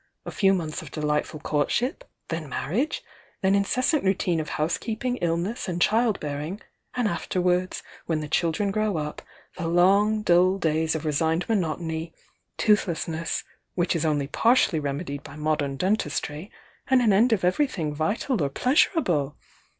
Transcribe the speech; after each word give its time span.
A 0.25 0.31
few 0.31 0.51
months 0.55 0.81
of 0.81 0.89
delightful 0.89 1.39
courtship,— 1.39 2.03
then 2.29 2.49
marriage— 2.49 3.03
then 3.43 3.53
inces 3.53 3.83
sant 3.83 4.03
routine 4.03 4.39
of 4.39 4.49
housekeeping, 4.49 5.17
illness 5.17 5.67
and 5.69 5.79
child 5.79 6.19
bear 6.19 6.41
ing—and 6.41 7.07
afterwards, 7.07 7.83
when 8.07 8.19
ttie 8.19 8.31
children 8.31 8.71
grow 8.71 8.97
up, 8.97 9.21
the 9.57 9.67
long 9.67 10.23
dull 10.23 10.57
days 10.57 10.95
of 10.95 11.05
resigned 11.05 11.47
monotony; 11.47 12.15
toothlessness, 12.57 13.43
which 13.75 13.95
is 13.95 14.03
only 14.03 14.25
partially 14.25 14.79
remedied 14.79 15.21
by 15.21 15.35
modem 15.35 15.77
den 15.77 15.95
tistry, 15.95 16.49
and 16.87 16.99
an 17.03 17.13
end 17.13 17.31
of 17.31 17.45
everything 17.45 17.93
vital 17.93 18.41
or 18.41 18.49
pleasurable! 18.49 19.37